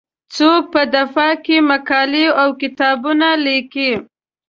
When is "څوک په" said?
0.35-0.81